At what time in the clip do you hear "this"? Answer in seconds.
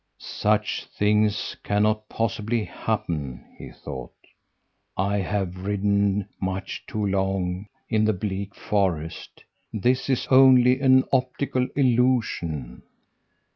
9.71-10.09